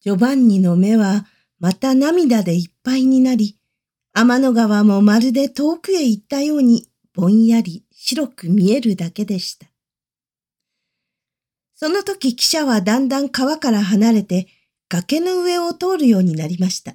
[0.00, 1.26] ジョバンニの目は
[1.58, 3.58] また涙でいっぱいになり、
[4.12, 9.66] 天の川もまるで遠くへ行ったようにぼんやり白く見えるだけでした。
[11.74, 14.48] その時汽車はだんだん川から離れて
[14.88, 16.94] 崖の上を通るようになりました。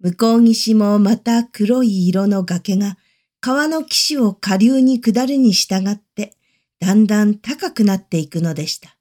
[0.00, 2.96] 向こう岸もまた黒い色の崖が
[3.40, 6.34] 川の岸を下流に下るに従って
[6.80, 8.96] だんだん高くなっていくのでした。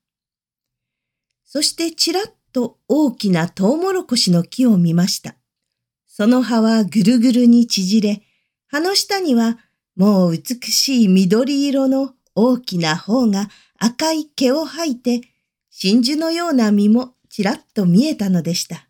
[1.45, 2.25] そしてちらっ
[2.57, 5.35] と大きなトウモロコシの木を見ました。
[6.07, 8.23] その葉はぐるぐるに縮れ、
[8.65, 9.59] 葉の下には
[9.95, 15.21] もう美しい緑色の大きな方が赤い毛を吐いて、
[15.69, 18.87] 真珠のような実もちらっと見えたのでした。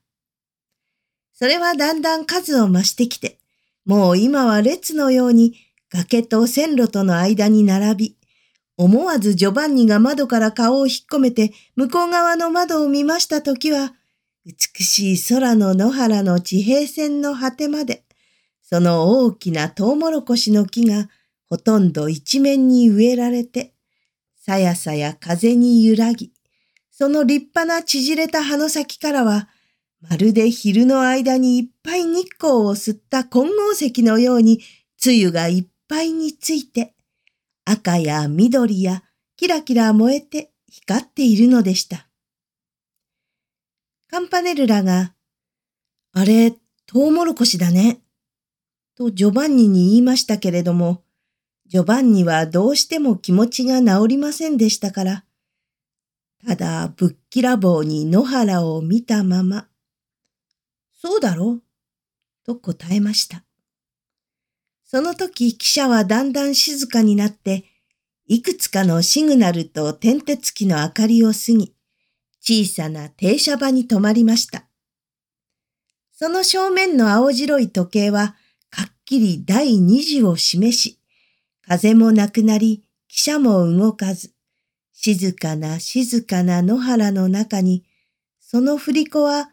[1.34, 3.38] それはだんだん数を増してきて、
[3.86, 5.56] もう今は列のように
[5.90, 8.17] 崖と線路との間に並び、
[8.77, 13.95] 思わずジョバンニが窓から顔を引っ込めて向こう側の窓を見ましたときは、
[14.45, 18.03] 美しい空の野原の地平線の果てまで、
[18.61, 21.09] その大きなトウモロコシの木が
[21.50, 23.73] ほとんど一面に植えられて、
[24.36, 26.31] さやさや風に揺らぎ、
[26.91, 29.50] その立派な縮れた葉の先からは、
[30.02, 34.59] まるで昼の間にいっぱい日光を吸った金剛石のように、
[34.97, 36.94] つゆがいっぱいについて、
[37.70, 39.04] 赤や緑や
[39.36, 42.08] キラキラ燃えて光っているのでした。
[44.09, 45.14] カンパネルラが、
[46.14, 46.52] あれ、
[46.86, 48.00] トウモロコシだね。
[48.96, 51.04] とジョバンニに言いましたけれども、
[51.66, 55.26] ジョバンニはどうしても気持ちが治りませんでしたから、
[56.48, 59.68] ただぶっきらぼうに野原を見たまま、
[60.94, 61.56] そうだろ？
[61.56, 61.64] う
[62.46, 63.44] と答えました。
[64.90, 67.66] その時汽車はだんだん静かになって、
[68.26, 71.76] いくつかのシグナルと点鉄機の明かりを過ぎ、
[72.42, 74.64] 小さな停車場に止まりました。
[76.14, 78.38] その正面の青白い時計は、
[78.70, 81.00] かっきり第二次を示し、
[81.68, 84.31] 風もなくなり、汽車も動かず、
[84.94, 87.84] 静かな静かな野原の中に、
[88.40, 89.52] その振り子は、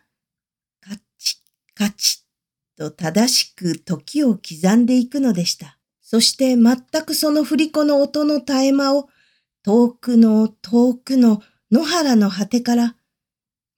[0.81, 2.24] カチッカチッ
[2.77, 5.79] と正しく時を刻んでいくのでした。
[6.01, 9.09] そして全くその振り子の音の絶え間を
[9.63, 12.97] 遠くの遠くの野原の果てから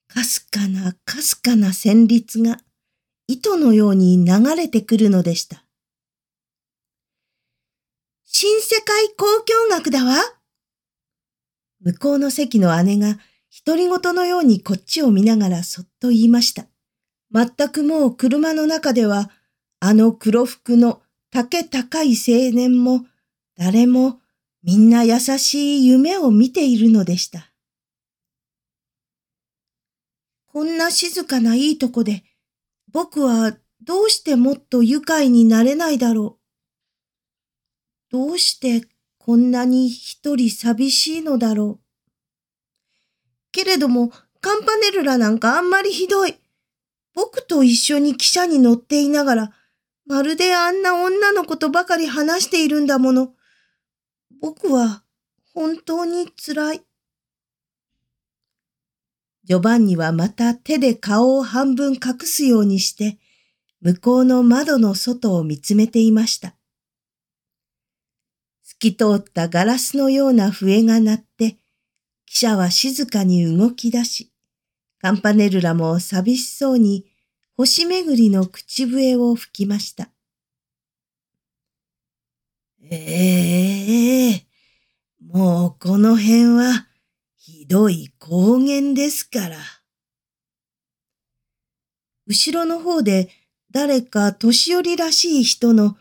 [0.07, 2.59] かすかなかすかな旋律が
[3.27, 5.63] 糸のように流れてくるのでした。
[8.25, 10.15] 新世界交響楽だわ。
[11.81, 13.17] 向こうの席の姉が
[13.65, 16.67] 独り言のようにこっちを見ながらそっと言いました。
[17.31, 19.29] 全くもう車の中では、
[19.79, 21.01] あの黒服の
[21.31, 23.05] 竹高い青年も、
[23.57, 24.19] 誰も
[24.63, 27.51] みんな優しい夢を見ているのでした。
[30.47, 32.23] こんな静かないいとこで、
[32.91, 36.39] 僕はどうしてもっと愉快になれないだろ
[38.09, 38.11] う。
[38.11, 38.87] どうして
[39.17, 41.87] こんなに一人寂しいのだろう。
[43.51, 46.35] けれども、カンパネルラなんかあんまりひどい。
[47.17, 49.51] 僕と一緒に汽車に乗っていながら、
[50.05, 53.33] まるであんな女の子とばかり話しているんだもの。
[54.39, 55.01] 僕は
[55.55, 56.81] 本当に辛い。
[59.45, 63.17] ジョバンニはまた手で顔を半分隠すようにして、
[63.81, 66.53] 向こうの窓の外を見つめていました。
[68.63, 71.57] 透き通ったガラスのような笛が鳴って、
[72.29, 74.31] 汽車は静かに動き出し、
[74.99, 77.05] カンパネルラも寂しそうに
[77.55, 80.09] 星巡りの口笛を吹きました。
[82.89, 86.87] ええー、もうこの辺は
[87.37, 89.57] ひどい高原ですから。
[92.25, 93.29] 後ろの方で
[93.71, 95.97] 誰か年寄りらしい人の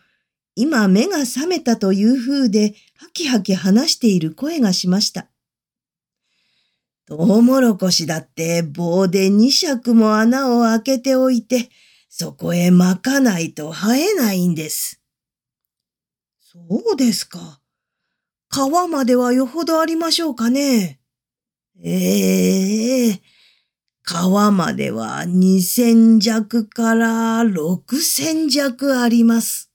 [0.54, 5.28] 今目が覚めたという風でハキハキ話している声がしました。
[7.06, 11.70] トウモロコシだって棒で二尺も穴を開けておいて、
[12.08, 15.00] そこへ巻かないと生えないんです。
[16.40, 16.58] そ
[16.94, 17.60] うですか。
[18.50, 20.98] 皮まではよほどありましょうかね。
[21.80, 23.20] ええー、
[24.04, 29.70] 皮までは二千弱から六千弱あります。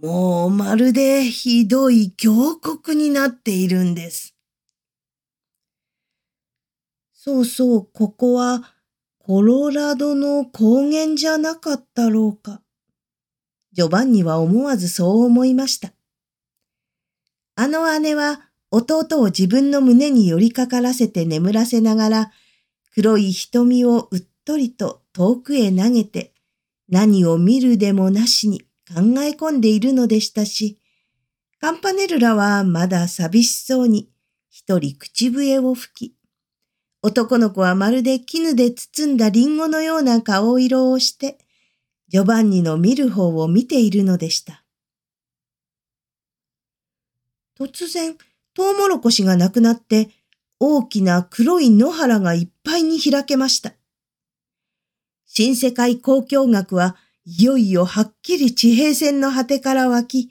[0.00, 4.31] もうまるでひどい峡谷になっているんです。
[7.24, 8.64] そうそう、ここは
[9.20, 12.62] コロラドの高原じゃなかったろうか。
[13.70, 15.92] ジョバンニは思わずそう思いました。
[17.54, 18.40] あの姉は
[18.72, 22.32] 弟を自分の胸に寄りかからせて眠らせながら、
[22.92, 26.34] 黒い瞳をうっとりと遠くへ投げて、
[26.88, 30.76] 何を見るでもなしに考え込んでいるのでしたし、
[31.60, 34.10] カンパネルラはまだ寂しそうに
[34.50, 36.21] 一人口笛を吹き、
[37.02, 41.36] 男の子はまるで絹で包んだリンゴのような顔色をして、
[42.08, 44.64] ジョバンニの見る方を見ているのでした。
[47.58, 48.16] 突然、
[48.54, 50.10] トウモロコシがなくなって、
[50.60, 53.72] 大きな黒い野原がいっぱいに開けました。
[55.26, 60.30] 新世界交響楽はいよいよはっきり地平線の果てから湧き、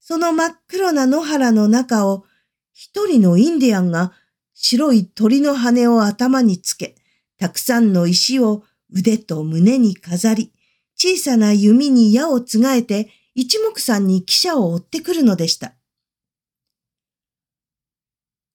[0.00, 2.24] その真っ黒な野原の中を
[2.72, 4.12] 一人のインディアンが
[4.58, 6.96] 白い鳥の羽を頭につけ、
[7.38, 10.50] たくさんの石を腕と胸に飾り、
[10.96, 15.74] 小さな弓に矢をつがえて一目散に汽車を追ってくるのでした。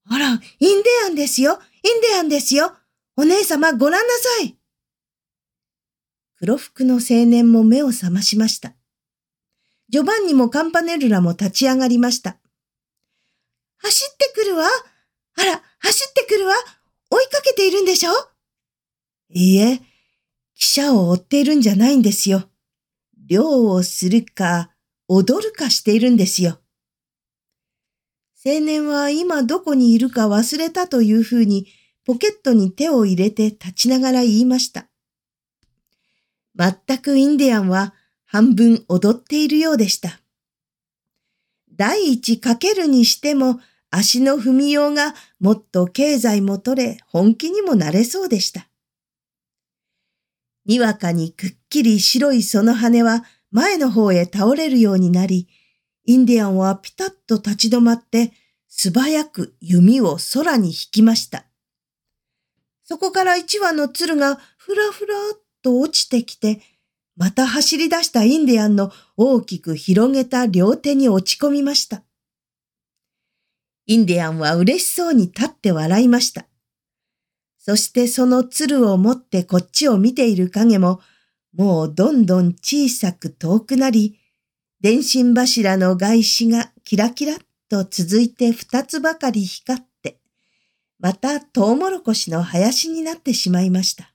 [0.10, 2.74] あら、インディアンですよインディアンですよ
[3.16, 4.58] お姉様ご覧なさい
[6.38, 8.74] 黒服の青年も目を覚ましました。
[9.90, 12.38] ジョバンニもカンパネルラも立ち上がりました。
[13.78, 14.66] 走ってくるわ
[15.38, 16.54] あら、走ってくるわ
[17.10, 18.12] 追いかけているんでしょ？
[19.30, 19.80] いいえ、汽
[20.56, 22.44] 車を追っているんじゃないんですよ。
[23.28, 24.72] 漁をするか、
[25.08, 26.60] 踊るかしているんですよ。
[28.46, 31.68] 青年は今どこにいるか忘れたというふうに
[32.06, 34.88] ポケットに手を入れて立ちながら言いました。
[36.56, 37.94] 全くインディアンは
[38.26, 40.20] 半分踊っているようでした。
[41.74, 43.60] 第一かけるにしても
[43.92, 48.68] 足の踏みようがもっと経済も取れ本気にもなれそうでした。
[50.66, 55.50] にわかにくっきり白いその羽は前の方へ倒れるようになり、
[56.06, 58.32] インディアンはピタッと立ち止まって
[58.70, 61.46] 素早く弓を空に引きました。
[62.86, 66.62] そこから一羽の鶴がふらふらっと落ちてきて、
[67.18, 72.04] また走り出したインディアンの大きく広げた両手に落ち込みました。
[73.92, 76.46] インディアンは嬉しそうに立って笑いました。
[77.58, 81.02] そしてその鶴を持ってこっちを見ている影も、
[81.54, 84.18] もうどんどん小さく遠くなり、
[84.80, 90.22] 電信柱の外紙がキラキラっと続いて二つばかり光って、
[90.98, 94.14] またトウモロコシの林になってしまいました。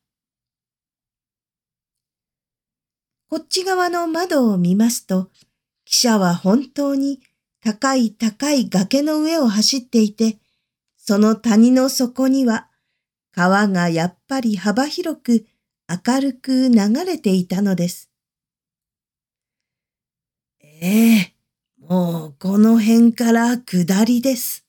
[3.29, 5.25] こっち側の窓を見ますと、
[5.87, 7.21] 汽車は本当に
[7.67, 10.39] 高い高い崖の上を走っていて、
[10.97, 12.69] その谷の底には
[13.33, 15.47] 川がやっぱり幅広く
[15.89, 18.09] 明るく流れていたのです。
[20.63, 21.35] ええ
[21.77, 24.65] もうこの辺から下りです。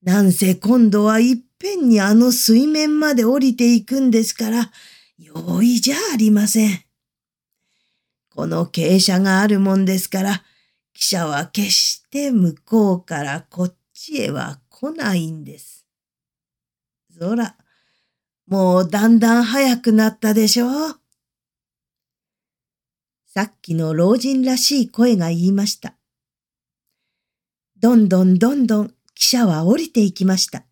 [0.00, 4.70] なんせ今度はいっぺんにあの水面まで降りていくんですから、
[5.18, 6.84] 容易じゃありません。
[8.32, 10.44] この傾斜があるもんですから、
[10.98, 11.70] 汽車は決
[12.08, 15.86] して向こうからこっちへは来ないんです。
[17.18, 17.54] そら、
[18.46, 20.66] もうだんだん早くなったでしょ？
[20.66, 21.00] う。
[23.26, 25.96] さっきの老人らしい声が言いました。
[27.78, 30.64] どんどんどんどん汽車は降りていきました。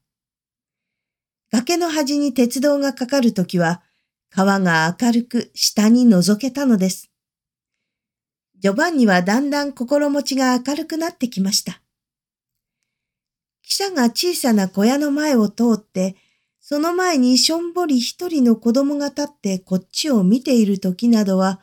[1.52, 3.82] 崖の端に鉄道がかかるときは、
[4.30, 7.10] 川が明るく下に覗けたのです。
[8.58, 11.82] ジョバンニはだんだん心持ちが明るくなってきました。
[13.64, 16.16] 汽車が小さな小屋の前を通って、
[16.60, 21.60] その前にしょんぼり一人の子供が立ってこっちを見ている時などは、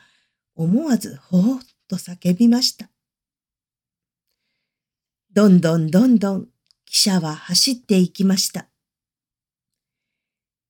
[0.56, 2.90] 思わずほーっと叫びました。
[5.34, 6.48] どんどんどんどん汽
[6.86, 8.68] 車は走っていきました。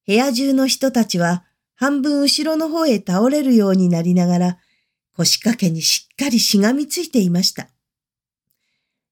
[0.07, 1.43] 部屋中の人たちは
[1.75, 4.57] 半分後ろの方へ倒れるようになりながら
[5.17, 7.69] 腰掛けにしっかりしがみついていました。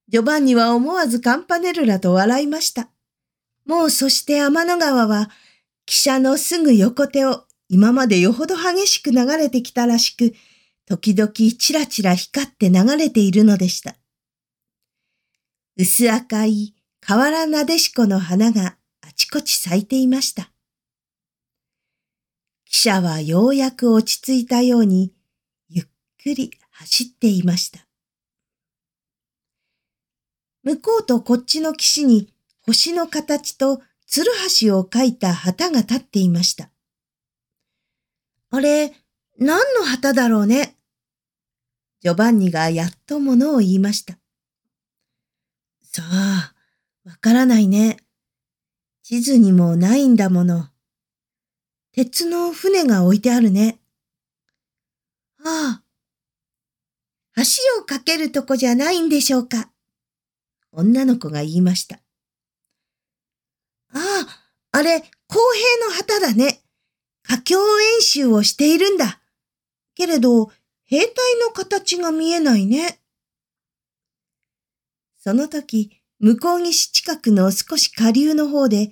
[0.07, 2.89] ジョバンニは思わずカンパネルラと笑いました。
[3.65, 5.29] もうそして天の川は、
[5.87, 10.33] 汽車のすぐ横手を今までよほど激しく流れてきたらしく、
[10.87, 13.95] 時々チラチラ光って流れているのでした。
[15.77, 20.51] 薄赤い河原なでしこの花があちこち咲いていました。
[22.69, 25.13] 汽車はようやく落ち着いたように、
[26.23, 27.85] くり走っていました。
[30.63, 36.69] 向こうとこっちの岸に星の形と鶴橋を描いた旗が立っていました。
[38.51, 38.93] あれ、
[39.39, 40.75] 何の旗だろうね？
[42.01, 44.17] ジョバンニがやっとものを言いました。
[45.83, 46.53] さあ、
[47.03, 47.97] わからないね。
[49.01, 50.67] 地図にもないんだもの。
[51.93, 53.79] 鉄の船が置いてあるね。
[55.43, 55.83] ああ。
[57.35, 57.43] 橋
[57.81, 59.71] を架けるとこじゃないんでしょうか。
[60.71, 61.97] 女の子が言いました。
[63.93, 64.27] ああ、
[64.71, 65.39] あれ、公
[65.79, 66.61] 平の旗だね。
[67.23, 67.59] 佳境
[67.97, 69.21] 演習をしているんだ。
[69.95, 70.51] けれど、
[70.85, 72.99] 兵隊の形が見えないね。
[75.17, 78.91] その時、向こう岸近くの少し下流の方で、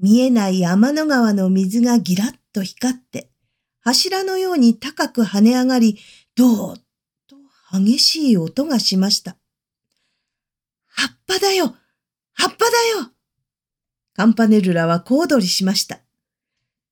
[0.00, 3.30] 見えない天の川の水がギラッと光って、
[3.80, 5.98] 柱のように高く跳ね上がり、
[6.36, 6.82] どーっ
[7.70, 9.36] 激しい音がしました。
[10.86, 11.74] 葉っぱだよ
[12.32, 13.12] 葉っぱだよ
[14.14, 16.00] カンパネルラは小躍りしました。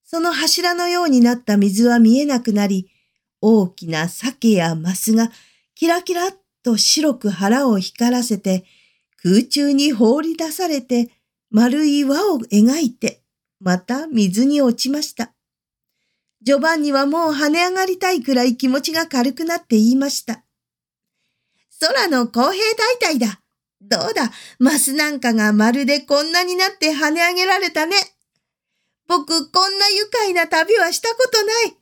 [0.05, 2.89] その柱のようになった水は見えなくなり、
[3.41, 5.31] 大きな鮭やマスが
[5.75, 6.31] キラキラっ
[6.63, 8.65] と白く腹を光らせて、
[9.23, 11.11] 空中に放り出されて、
[11.51, 13.23] 丸い輪を描いて、
[13.59, 15.33] また水に落ちました。
[16.43, 20.46] ジョバンニはもう跳ね上がりたいくらい気持ちが軽くなって言いました。
[21.81, 23.41] 空の公平大隊だ。
[23.81, 27.97] どうだ、マスなんかがまるでこんなになって跳ね上げられたね。
[29.07, 31.67] 僕、こんな愉快な旅はしたことない。
[31.67, 31.81] いいね。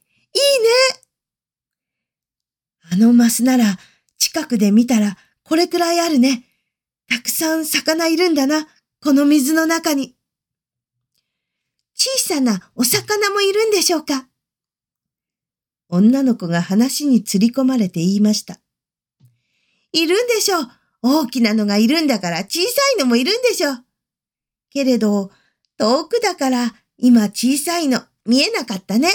[2.92, 3.78] あのマスなら、
[4.18, 6.44] 近くで見たらこれくらいあるね。
[7.08, 8.66] たくさん魚いるんだな、
[9.02, 10.16] この水の中に。
[11.94, 14.26] 小さなお魚もいるんでしょうか？
[15.88, 18.58] 女の子が話に釣り込まれて言いました。
[19.94, 20.68] いるんでしょう。
[21.02, 23.84] 大きなのがいるんだから小さいのもいるんでしょう。
[24.70, 25.30] けれど、
[25.78, 29.08] 遠くだから今小さいの見えなかったね。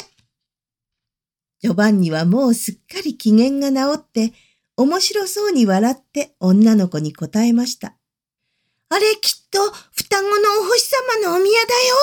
[1.59, 4.33] ジョバンニはもうすっかり機嫌が治って
[4.77, 7.95] 面白そうに笑って女の子に答えました。
[8.87, 9.59] あれきっと
[9.91, 10.89] 双子のお星
[11.21, 11.95] 様のお宮だよ。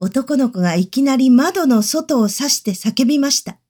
[0.00, 3.61] 男の子がいきなり窓の外を指して叫びました。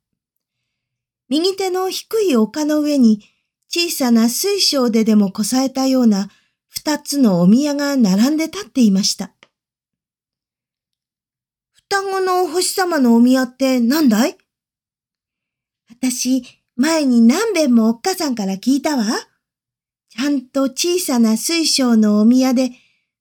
[1.33, 3.25] 右手の低い丘の上に
[3.71, 6.29] 小さな水晶ででもこさえたような
[6.69, 9.33] 二つのお宮が並んで立っていました。
[11.73, 14.37] 双子のお星様のお宮って何だい？
[15.89, 16.45] 私、
[16.77, 19.05] 前に何遍もおっかさんから聞いたわ。
[20.11, 22.73] ちゃんと小さな水晶のお宮で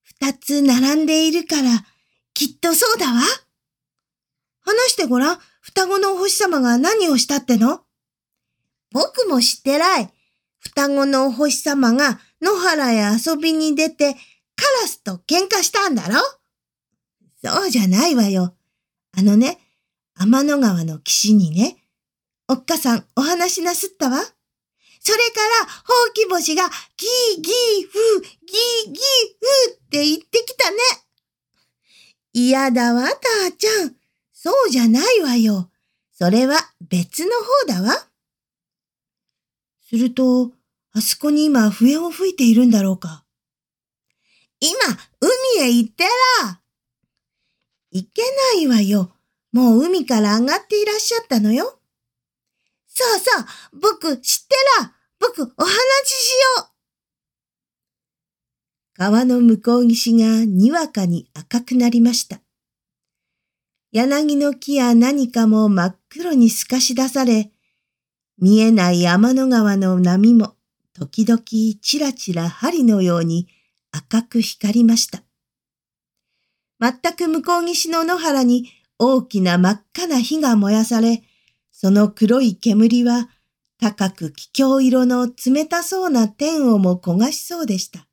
[0.03, 1.85] 二つ並んでいるから、
[2.33, 3.21] きっとそうだわ。
[4.65, 7.85] 話してごらん、双子のお星様が何をしたっての？
[8.91, 10.13] 僕も知ってらい。
[10.59, 14.19] 双子のお星様が野原へ遊びに出て、カ
[14.83, 16.19] ラスと喧嘩したんだろ？
[17.43, 18.55] そうじゃないわよ。
[19.17, 19.59] あのね、
[20.15, 21.77] 天の川の岸にね、
[22.47, 24.21] おっかさんお話なすったわ。
[25.03, 30.77] それから、ほうき星がギーギーフー、ギーギーフーって言ってきたね。
[32.33, 33.95] 嫌だわ、たーちゃん。
[34.31, 35.71] そうじゃないわよ。
[36.11, 36.55] それは
[36.87, 37.31] 別の
[37.67, 38.07] 方だわ。
[39.91, 40.53] すると、
[40.93, 43.25] あそこに今笛を吹いているんだろうか。
[44.61, 44.71] 今、
[45.57, 46.05] 海へ行って
[46.41, 46.61] ら。
[47.91, 48.21] 行け
[48.55, 49.11] ないわよ。
[49.51, 51.81] もう海から上がっていらっしゃったのよ。
[52.87, 54.95] そうそう、僕知ってら。
[55.19, 55.69] 僕お話
[56.05, 56.71] ししよう。
[58.93, 62.39] 川の向こう岸がにわかに赤くなりました。
[63.91, 67.51] 柳の木や何かも真っ黒に透かし出され、
[68.41, 70.55] 見えない天の川の波も
[70.93, 71.41] 時々
[71.79, 73.47] ちらちら針のように
[73.91, 75.21] 赤く光りました。
[76.79, 81.21] 全く向こう岸の野原に大きな真っ赤な火が燃やされ、
[81.71, 83.29] その黒い煙は
[83.79, 88.07] 高く気境色の冷たそうな天をも焦がしそうでした。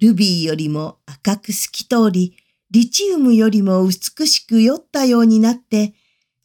[0.00, 2.34] ルビーよりも赤く透き通り、
[2.70, 5.92] リチウムよりも美しく酔ったようになって、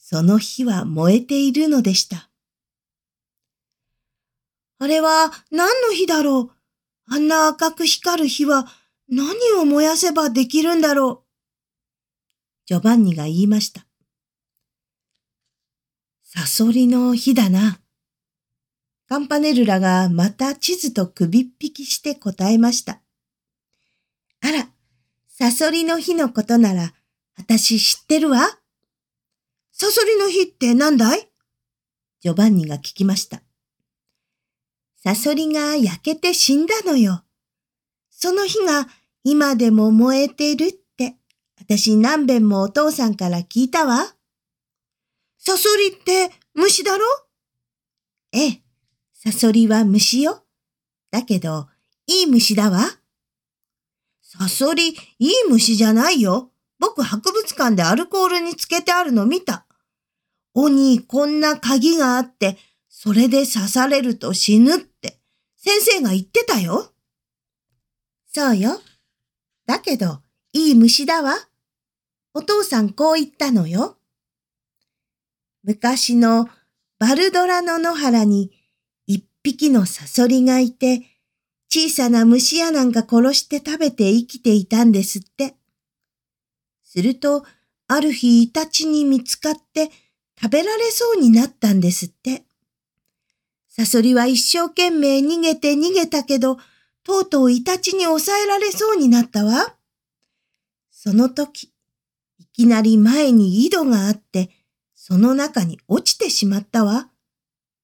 [0.07, 2.29] その火は燃えているのでした。
[4.77, 6.51] あれは何の火だろう？
[7.11, 8.67] あんな赤く光る火は
[9.09, 11.25] 何を燃やせばできるんだろう？
[12.67, 13.87] ジョバンニが言いました。
[16.21, 17.79] サソリの日だな。
[19.09, 23.01] カンパネルラがまた地図と首っ引きして答えました。
[24.43, 24.67] あら、
[25.27, 26.93] サソリの日のことなら、
[27.37, 28.59] 私知ってるわ。
[29.77, 31.29] サソリの日って何だい？
[32.21, 33.41] ジョバンニが聞きました。
[35.03, 37.25] サソリが焼けて死んだのよ。
[38.09, 38.87] その日が
[39.25, 41.17] 今でも燃えてるって、
[41.59, 44.15] 私何遍もお父さんから聞いたわ。
[45.37, 47.03] サソリって虫だろ？
[48.31, 48.61] ええ、
[49.13, 50.45] サソリは虫よ。
[51.11, 51.67] だけど、
[52.07, 52.79] いい虫だわ。
[54.21, 56.53] サソリ、いい虫じゃないよ。
[56.79, 59.64] 僕博物館でアルコールにつけてあるの見た。
[60.55, 62.57] 鬼こんな鍵があって、
[62.89, 65.19] それで刺されると死ぬって
[65.57, 66.93] 先生が言ってたよ。
[68.27, 68.79] そうよ。
[69.65, 70.21] だけど、
[70.53, 71.35] いい虫だわ。
[72.33, 73.97] お父さんこう言ったのよ。
[75.63, 76.47] 昔の
[76.99, 78.51] バルドラの野原に
[79.07, 81.01] 一匹のサソリがいて、
[81.67, 85.55] 小さな虫やなんか殺して食べて生きていたんですって。
[86.83, 87.43] すると、
[87.87, 89.89] ある日イタチに見つかって
[90.41, 92.43] 食べられそうになったんですって。
[93.69, 96.57] サソリは一生懸命逃げて逃げたけど、
[97.03, 99.75] とうとうイタチに抑えられそうになったわ。
[100.91, 101.71] その時、
[102.39, 104.49] いきなり前に井戸があって、
[104.95, 107.09] その中に落ちてしまったわ。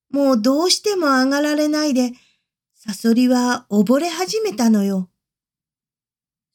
[0.10, 2.14] もうどうしても上がられないで、
[2.74, 5.10] サソリは溺れ始めたのよ。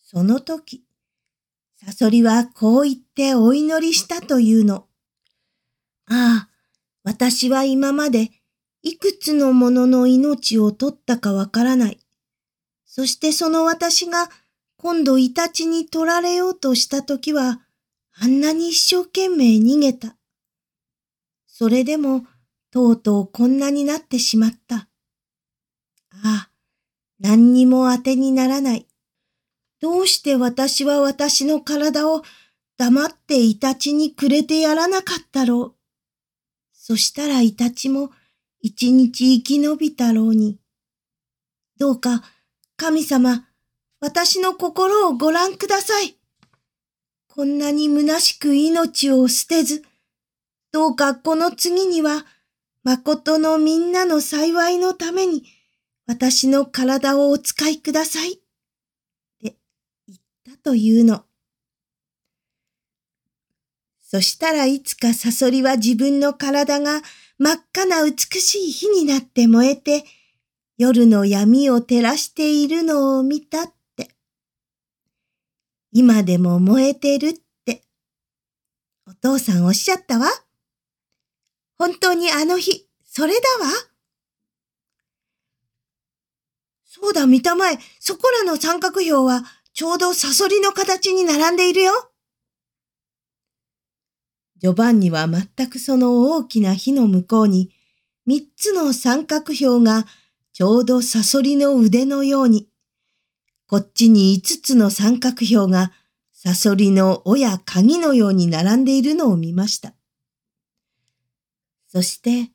[0.03, 0.83] その時、
[1.77, 4.87] サソリはこう言ってお祈りしたというの。
[7.17, 8.31] 私は今まで
[8.83, 11.99] いくつのものの命を取ったかわからない。
[12.85, 14.29] そしてその私が
[14.77, 17.63] 今度イタチに取られようとした時は、
[18.21, 20.15] あんなに一生懸命逃げた。
[21.47, 22.27] それでも、
[22.71, 24.77] とうとうこんなになってしまった。
[24.77, 24.89] あ
[26.23, 26.51] あ、
[27.19, 28.87] 何にも当てにならない。
[29.81, 32.23] どうして私は私の体を
[32.77, 35.76] 黙ってイタチにくれてやらなかったろう。
[36.89, 38.13] そしたらイタチも
[38.61, 40.61] 一日生き延びたろうに。
[41.81, 42.23] どうか
[42.77, 43.49] 神様、
[43.99, 46.17] 私の心をご覧ください。
[47.27, 49.83] こんなに虚しく命を捨てず、
[50.71, 52.25] どうかこの次には、
[52.85, 55.43] 誠のみんなの幸いのために、
[56.07, 58.35] 私の体をお使いください。
[58.35, 58.37] っ
[59.43, 59.57] て
[60.07, 60.19] 言っ
[60.53, 61.26] たというの。
[64.09, 67.03] そしたらいつかサソリは自分の体が
[67.39, 70.05] 真っ赤な美しい火になって燃えて、
[70.79, 74.11] 夜の闇を照らしているのを見たって。
[75.91, 77.83] 今でも燃えてるって、
[79.09, 80.29] お父さんおっしゃったわ。
[81.77, 83.73] 本当にあの日、それだわ。
[86.85, 87.79] そうだ、見たまえ。
[87.99, 89.43] そこらの三角標は、
[89.73, 91.93] ちょうどサソリの形に並んでいるよ。
[94.59, 97.71] ジョバンニは全くその大きな火の向こうに、
[98.25, 100.07] 三つの三角標が
[100.53, 102.69] ちょうどサソリの腕のように、
[103.67, 105.93] こっちに五つの三角標が
[106.33, 109.95] サソリの尾や鍵のように並んでいるのを見ました。
[111.89, 112.51] そして、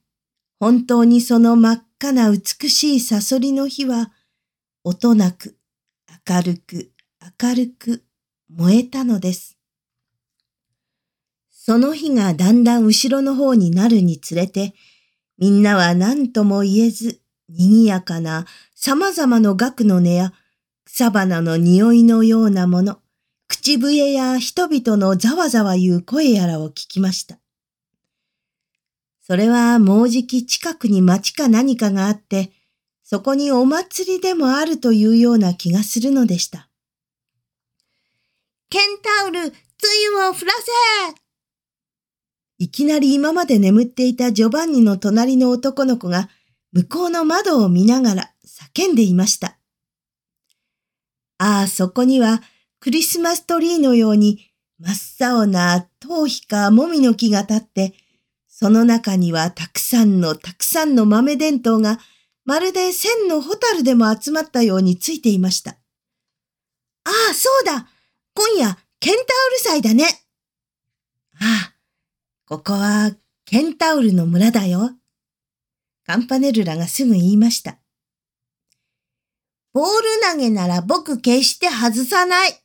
[0.60, 4.12] 本当にその真っ赤な美しいサソリの火は、
[4.84, 5.58] 音なく、
[6.28, 6.92] 明るく、
[7.42, 8.04] 明るく
[8.50, 9.61] 燃えたのです。
[11.64, 14.74] その日がだんだん後ろの方になるにつれて、
[15.38, 20.34] みんなは何とも言えず、賑やかな様々の額の音や
[20.86, 22.98] 草花の匂いのようなもの、
[23.48, 27.38] 口笛や人々のざわざわ言う声やらを聞きました。
[29.22, 32.52] それはもうじき近くに町か何かがあって、
[33.04, 36.70] そこにお祭りでもあるというような気がするのでした。
[38.72, 39.56] ケンタウル、つ
[40.02, 41.22] ゆを降らせ
[42.62, 46.30] いきなり今まで眠っていたジョバンニの隣の男の子が
[46.74, 49.58] 向こうの窓を見ながら叫んでいました。
[51.40, 52.44] ああ、そこには
[52.80, 57.96] クリスマストリーのように真っ青な頭皮かもみの木が立って、
[58.48, 61.98] その中にはたくさんのたくさんの豆伝統が
[62.46, 65.72] まるで千のホタルでも集まったようについていました。
[65.72, 67.88] ああ、そうだ
[68.36, 70.06] 今夜、ケンタウル祭だね
[71.40, 71.81] ああ、
[72.52, 74.92] ここはケンタウルの村だよ。
[76.06, 77.80] カンパネルラがすぐ言いました。
[79.72, 82.62] ボール投げなら僕決して外さない。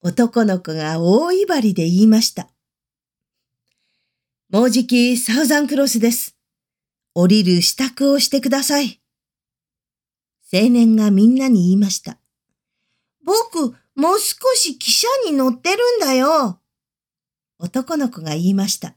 [0.00, 2.48] 男の子が大威張りで言いました。
[4.48, 6.34] もうじきサウザンクロスです。
[7.12, 8.98] 降りる支度をしてください。
[10.50, 12.16] 青年がみんなに言いました。
[13.26, 16.60] 僕、もう少し汽車に乗ってるんだよ。
[17.64, 18.94] 男の子が言いました。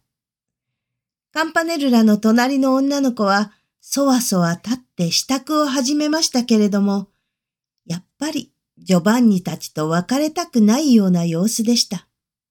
[1.32, 7.08] カンパネルラの隣の女の子は、そわそわ立って支度を始めましたけれども、
[7.86, 12.10] やっぱりジョバンニたちと別れたくないような様子でした。